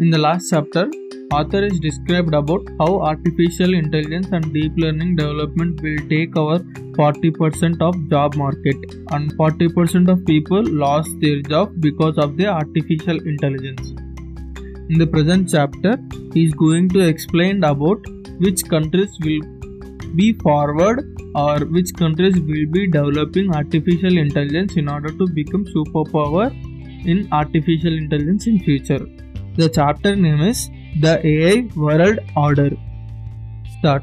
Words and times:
In 0.00 0.10
the 0.10 0.18
last 0.18 0.50
chapter, 0.50 0.90
author 1.32 1.62
is 1.64 1.78
described 1.78 2.34
about 2.34 2.62
how 2.80 3.00
artificial 3.00 3.74
intelligence 3.74 4.26
and 4.32 4.52
deep 4.52 4.72
learning 4.76 5.14
development 5.14 5.80
will 5.82 5.98
take 6.08 6.36
over 6.36 6.58
40% 6.98 7.80
of 7.80 7.94
job 8.10 8.34
market 8.34 8.74
and 9.12 9.32
40% 9.38 10.08
of 10.10 10.26
people 10.26 10.64
lost 10.64 11.10
their 11.20 11.40
job 11.42 11.74
because 11.78 12.18
of 12.18 12.36
the 12.36 12.46
artificial 12.46 13.20
intelligence. 13.24 13.90
In 14.90 14.98
the 14.98 15.06
present 15.06 15.48
chapter, 15.48 15.96
he 16.32 16.46
is 16.46 16.54
going 16.54 16.88
to 16.88 16.98
explain 16.98 17.62
about 17.62 18.04
which 18.40 18.64
countries 18.64 19.16
will 19.20 19.42
be 20.16 20.32
forward 20.32 21.16
or 21.36 21.60
which 21.66 21.94
countries 21.94 22.34
will 22.40 22.66
be 22.72 22.88
developing 22.88 23.54
artificial 23.54 24.18
intelligence 24.18 24.76
in 24.76 24.88
order 24.88 25.10
to 25.10 25.28
become 25.28 25.64
superpower 25.66 26.50
in 27.06 27.28
artificial 27.30 27.92
intelligence 27.92 28.48
in 28.48 28.58
future. 28.58 29.06
The 29.56 29.68
chapter 29.68 30.16
name 30.16 30.40
is 30.40 30.68
The 31.00 31.24
AI 31.24 31.68
World 31.76 32.18
Order. 32.36 32.70
Start. 33.78 34.02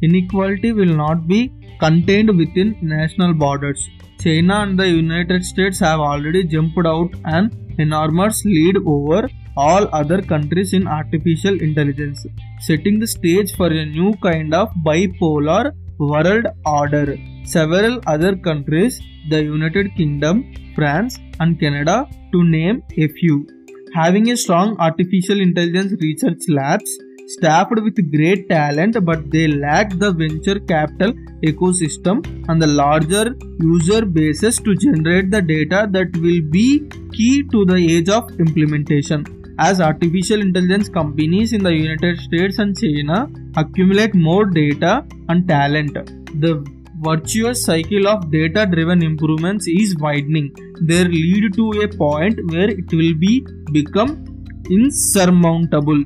Inequality 0.00 0.70
will 0.72 0.94
not 1.00 1.26
be 1.26 1.52
contained 1.80 2.30
within 2.38 2.76
national 2.80 3.34
borders. 3.34 3.90
China 4.20 4.60
and 4.60 4.78
the 4.78 4.86
United 4.88 5.44
States 5.44 5.80
have 5.80 5.98
already 5.98 6.44
jumped 6.44 6.86
out 6.86 7.10
an 7.24 7.50
enormous 7.78 8.44
lead 8.44 8.76
over 8.86 9.28
all 9.56 9.88
other 9.92 10.22
countries 10.22 10.72
in 10.72 10.86
artificial 10.86 11.60
intelligence, 11.60 12.24
setting 12.60 13.00
the 13.00 13.08
stage 13.08 13.56
for 13.56 13.66
a 13.66 13.84
new 13.84 14.12
kind 14.22 14.54
of 14.54 14.68
bipolar 14.86 15.72
world 15.98 16.46
order. 16.64 17.18
Several 17.44 18.00
other 18.06 18.36
countries, 18.36 19.00
the 19.30 19.42
United 19.42 19.96
Kingdom, 19.96 20.54
France, 20.76 21.18
and 21.40 21.58
Canada, 21.58 22.08
to 22.30 22.44
name 22.44 22.84
a 22.96 23.08
few, 23.08 23.48
having 23.94 24.30
a 24.30 24.36
strong 24.36 24.76
artificial 24.78 25.40
intelligence 25.40 25.92
research 26.00 26.42
labs 26.48 26.98
staffed 27.26 27.78
with 27.86 27.98
great 28.14 28.48
talent 28.48 28.96
but 29.04 29.30
they 29.30 29.46
lack 29.48 29.90
the 29.98 30.10
venture 30.12 30.58
capital 30.60 31.12
ecosystem 31.50 32.22
and 32.48 32.60
the 32.60 32.66
larger 32.66 33.36
user 33.60 34.04
bases 34.04 34.58
to 34.58 34.74
generate 34.76 35.30
the 35.30 35.42
data 35.42 35.86
that 35.90 36.16
will 36.16 36.42
be 36.50 36.88
key 37.12 37.42
to 37.52 37.64
the 37.64 37.76
age 37.76 38.08
of 38.08 38.30
implementation. 38.40 39.24
As 39.58 39.80
artificial 39.80 40.40
intelligence 40.40 40.88
companies 40.88 41.52
in 41.52 41.62
the 41.62 41.74
united 41.74 42.18
states 42.18 42.58
and 42.58 42.76
china 42.76 43.28
accumulate 43.56 44.14
more 44.14 44.46
data 44.46 45.04
and 45.28 45.46
talent 45.46 45.94
the 46.40 46.54
virtuous 47.08 47.64
cycle 47.64 48.08
of 48.08 48.30
data 48.30 48.64
driven 48.74 49.02
improvements 49.10 49.66
is 49.66 49.94
widening 50.06 50.48
they 50.90 51.04
lead 51.04 51.52
to 51.60 51.70
a 51.84 51.88
point 51.88 52.40
where 52.52 52.70
it 52.70 52.92
will 53.00 53.14
be 53.26 53.34
become 53.78 54.12
insurmountable 54.70 56.02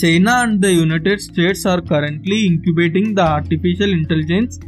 China 0.00 0.32
and 0.42 0.60
the 0.60 0.70
United 0.70 1.20
States 1.20 1.64
are 1.64 1.80
currently 1.80 2.46
incubating 2.46 3.14
the 3.14 3.22
artificial 3.22 3.90
intelligence 3.90 4.58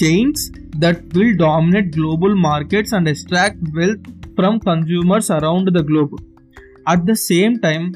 giants 0.00 0.50
that 0.78 1.02
will 1.14 1.36
dominate 1.36 1.90
global 1.94 2.34
markets 2.34 2.92
and 2.92 3.06
extract 3.06 3.58
wealth 3.74 4.00
from 4.34 4.58
consumers 4.60 5.30
around 5.30 5.68
the 5.74 5.82
globe. 5.82 6.14
At 6.86 7.04
the 7.04 7.14
same 7.14 7.60
time, 7.60 7.92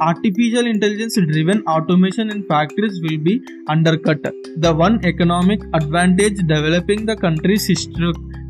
artificial 0.00 0.66
intelligence 0.66 1.14
driven 1.14 1.62
automation 1.66 2.30
in 2.30 2.42
factories 2.44 3.00
will 3.02 3.18
be 3.18 3.42
undercut. 3.68 4.22
The 4.56 4.72
one 4.74 5.04
economic 5.04 5.62
advantage 5.74 6.38
developing 6.46 7.06
the 7.06 7.16
countries 7.16 7.66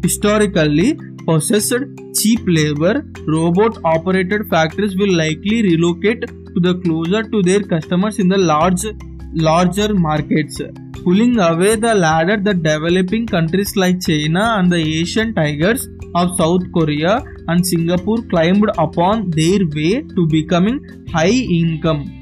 historically 0.03 0.99
possessed 1.27 1.85
cheap 2.15 2.41
labor, 2.47 3.05
robot 3.27 3.79
operated 3.85 4.49
factories 4.49 4.97
will 4.97 5.15
likely 5.15 5.63
relocate 5.63 6.27
to 6.27 6.61
the 6.61 6.75
closer 6.85 7.23
to 7.23 7.43
their 7.43 7.63
customers 7.63 8.19
in 8.19 8.29
the 8.29 8.39
large 8.39 8.85
larger 9.35 9.95
markets 9.95 10.61
pulling 11.05 11.39
away 11.39 11.77
the 11.77 11.95
ladder 11.95 12.37
that 12.37 12.63
developing 12.63 13.27
countries 13.27 13.77
like 13.77 14.01
china 14.01 14.43
and 14.59 14.73
the 14.73 14.81
asian 15.01 15.35
tigers 15.35 15.87
of 16.15 16.37
south 16.37 16.63
korea 16.73 17.23
and 17.49 17.67
singapore 17.67 18.23
climbed 18.31 18.71
upon 18.79 19.31
their 19.31 19.61
way 19.75 20.03
to 20.03 20.27
becoming 20.27 20.79
high 21.13 21.37
income. 21.61 22.15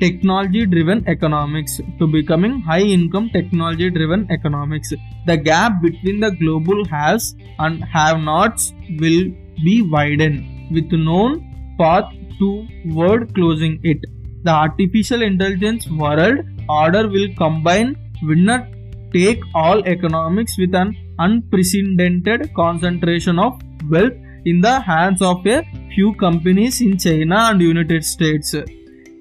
Technology 0.00 0.64
driven 0.64 1.06
economics. 1.06 1.78
To 1.98 2.06
becoming 2.06 2.60
high 2.60 2.80
income 2.80 3.28
technology 3.34 3.90
driven 3.90 4.26
economics. 4.30 4.94
The 5.26 5.36
gap 5.36 5.82
between 5.82 6.20
the 6.20 6.30
global 6.30 6.86
haves 6.86 7.34
and 7.58 7.84
have 7.84 8.18
nots 8.18 8.72
will 8.98 9.24
be 9.62 9.82
widened 9.82 10.72
with 10.72 10.90
known 10.90 11.76
path 11.78 12.04
toward 12.38 13.34
closing 13.34 13.78
it. 13.82 13.98
The 14.44 14.50
artificial 14.50 15.20
intelligence 15.20 15.86
world 15.90 16.46
order 16.68 17.06
will 17.06 17.28
combine 17.36 17.96
winner 18.22 18.66
take 19.12 19.42
all 19.54 19.84
economics 19.84 20.56
with 20.56 20.74
an 20.74 20.96
unprecedented 21.26 22.52
concentration 22.54 23.38
of 23.38 23.60
wealth 23.88 24.12
in 24.44 24.60
the 24.60 24.80
hands 24.80 25.22
of 25.22 25.46
a 25.46 25.62
few 25.94 26.14
companies 26.14 26.80
in 26.80 26.96
China 26.98 27.36
and 27.50 27.60
United 27.60 28.04
States. 28.04 28.54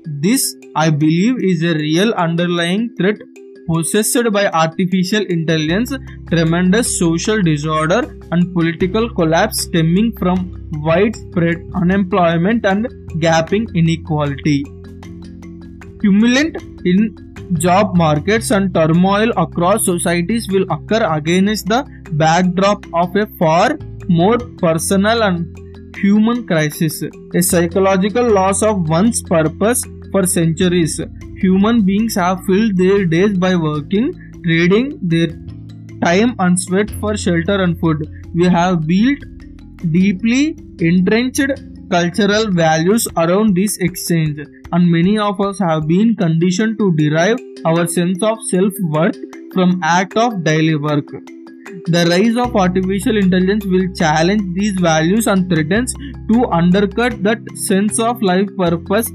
This, 0.05 0.55
I 0.75 0.89
believe, 0.89 1.43
is 1.43 1.63
a 1.63 1.73
real 1.73 2.13
underlying 2.13 2.95
threat 2.97 3.17
possessed 3.67 4.31
by 4.31 4.47
artificial 4.47 5.25
intelligence, 5.25 5.93
tremendous 6.31 6.97
social 6.97 7.41
disorder, 7.41 8.01
and 8.31 8.53
political 8.53 9.09
collapse 9.13 9.61
stemming 9.61 10.13
from 10.17 10.37
widespread 10.87 11.57
unemployment 11.75 12.65
and 12.65 12.87
gapping 13.25 13.67
inequality. 13.75 14.63
Cumulant 16.01 16.55
in 16.85 17.28
job 17.53 17.95
markets 17.95 18.51
and 18.51 18.73
turmoil 18.73 19.31
across 19.37 19.85
societies 19.85 20.47
will 20.49 20.65
occur 20.71 21.03
against 21.11 21.67
the 21.67 21.83
backdrop 22.11 22.85
of 22.93 23.15
a 23.15 23.25
far 23.37 23.77
more 24.07 24.37
personal 24.37 25.23
and 25.23 25.57
human 25.97 26.45
crisis, 26.47 27.03
a 27.35 27.41
psychological 27.41 28.29
loss 28.31 28.63
of 28.63 28.87
one's 28.87 29.21
purpose 29.21 29.83
for 30.11 30.25
centuries. 30.25 30.99
Human 31.37 31.81
beings 31.85 32.15
have 32.15 32.43
filled 32.45 32.77
their 32.77 33.05
days 33.05 33.37
by 33.37 33.55
working, 33.55 34.13
trading 34.43 34.99
their 35.01 35.27
time 36.03 36.35
and 36.39 36.59
sweat 36.59 36.89
for 36.99 37.15
shelter 37.17 37.61
and 37.63 37.79
food. 37.79 38.09
We 38.33 38.45
have 38.47 38.87
built 38.87 39.19
deeply 39.91 40.57
entrenched 40.79 41.51
cultural 41.89 42.51
values 42.51 43.07
around 43.17 43.55
this 43.55 43.77
exchange, 43.77 44.39
and 44.71 44.91
many 44.91 45.17
of 45.17 45.41
us 45.41 45.59
have 45.59 45.87
been 45.87 46.15
conditioned 46.15 46.77
to 46.79 46.91
derive 46.95 47.37
our 47.65 47.87
sense 47.87 48.23
of 48.23 48.37
self 48.49 48.73
worth 48.81 49.17
from 49.53 49.79
act 49.83 50.17
of 50.17 50.43
daily 50.43 50.75
work. 50.75 51.07
The 51.87 52.05
rise 52.09 52.35
of 52.35 52.55
artificial 52.55 53.17
intelligence 53.17 53.65
will 53.65 53.87
challenge 53.93 54.43
these 54.53 54.79
values 54.79 55.27
and 55.27 55.49
threatens 55.49 55.93
to 56.31 56.45
undercut 56.51 57.23
that 57.23 57.39
sense 57.55 57.99
of 57.99 58.21
life 58.21 58.49
purpose 58.57 59.09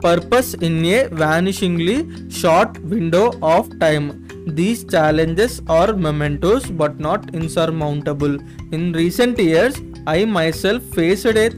purpose 0.00 0.54
in 0.54 0.84
a 0.84 1.08
vanishingly 1.22 1.98
short 2.30 2.78
window 2.82 3.32
of 3.42 3.68
time. 3.80 4.26
These 4.46 4.84
challenges 4.84 5.60
are 5.68 5.92
mementos 5.92 6.66
but 6.70 7.00
not 7.00 7.34
insurmountable. 7.34 8.38
In 8.72 8.92
recent 8.92 9.38
years, 9.38 9.80
I 10.06 10.24
myself 10.24 10.82
faced 10.98 11.26
a 11.26 11.50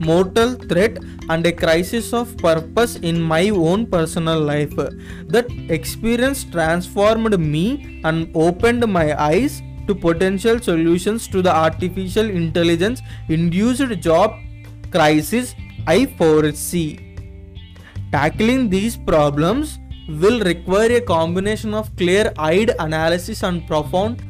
mortal 0.00 0.54
threat 0.54 0.98
and 1.28 1.46
a 1.46 1.52
crisis 1.52 2.12
of 2.12 2.36
purpose 2.38 2.96
in 2.96 3.20
my 3.20 3.50
own 3.50 3.86
personal 3.86 4.40
life. 4.40 4.74
That 5.28 5.46
experience 5.68 6.44
transformed 6.44 7.38
me 7.38 8.00
and 8.04 8.30
opened 8.34 8.86
my 8.86 9.20
eyes 9.20 9.62
to 9.86 9.94
potential 9.94 10.58
solutions 10.60 11.28
to 11.28 11.42
the 11.42 11.54
artificial 11.54 12.30
intelligence 12.30 13.02
induced 13.28 14.00
job 14.00 14.34
crisis 14.90 15.54
I 15.86 16.06
foresee. 16.06 17.16
Tackling 18.12 18.68
these 18.70 18.96
problems 18.96 19.78
will 20.08 20.40
require 20.40 20.96
a 20.96 21.00
combination 21.00 21.74
of 21.74 21.94
clear 21.96 22.32
eyed 22.38 22.72
analysis 22.78 23.42
and 23.42 23.66
profound 23.66 24.22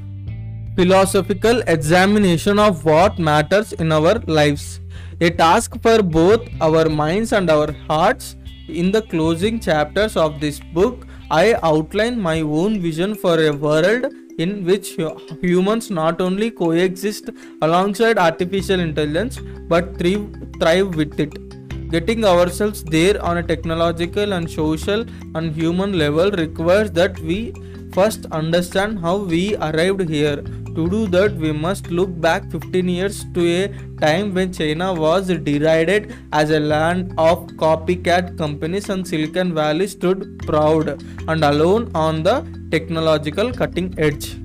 philosophical 0.77 1.63
examination 1.67 2.59
of 2.59 2.85
what 2.85 3.19
matters 3.19 3.73
in 3.73 3.93
our 3.93 4.15
lives. 4.27 4.81
A 5.21 5.31
task 5.31 5.81
for 5.83 6.03
both 6.03 6.49
our 6.61 6.89
minds 6.89 7.33
and 7.33 7.51
our 7.51 7.73
hearts. 7.89 8.37
In 8.69 8.93
the 8.93 9.03
closing 9.03 9.59
chapters 9.59 10.17
of 10.17 10.41
this 10.41 10.61
book, 10.73 11.07
I 11.31 11.57
outline 11.63 12.21
my 12.21 12.41
own 12.41 12.81
vision 12.81 13.15
for 13.15 13.39
a 13.45 13.51
world 13.53 14.13
in 14.39 14.65
which 14.65 14.97
humans 15.43 15.91
not 15.91 16.21
only 16.21 16.51
coexist 16.51 17.31
alongside 17.63 18.19
artificial 18.19 18.81
intelligence 18.81 19.39
but 19.69 19.99
thrive, 19.99 20.95
with 20.95 21.19
it. 21.21 21.91
Getting 21.91 22.25
ourselves 22.25 22.85
there 22.85 23.21
on 23.23 23.39
a 23.39 23.43
technological 23.43 24.33
and 24.35 24.49
social 24.49 25.05
and 25.35 25.53
human 25.55 25.99
level 25.99 26.31
requires 26.31 26.91
that 26.93 27.19
we 27.19 27.53
first 27.93 28.27
understand 28.27 29.01
how 29.01 29.17
we 29.17 29.57
arrived 29.57 30.09
here, 30.09 30.45
To 30.75 30.89
do 30.89 31.07
that, 31.09 31.35
we 31.35 31.53
must 31.53 31.91
look 31.91 32.21
back 32.21 32.51
15 32.51 32.89
years 32.89 33.25
to 33.35 33.47
a 33.47 33.69
time 34.01 34.33
when 34.35 34.53
China 34.53 34.95
was 34.95 35.27
derided 35.27 36.15
as 36.33 36.51
a 36.51 36.61
land 36.61 37.13
of 37.19 37.47
copycat 37.65 38.39
companies 38.39 38.89
and 38.89 39.07
Silicon 39.07 39.53
Valley 39.53 39.89
stood 39.89 40.39
proud 40.47 41.03
and 41.29 41.45
alone 41.45 41.91
on 41.95 42.23
the 42.23 42.47
technological 42.71 43.53
cutting 43.53 43.95
edge. 43.99 44.40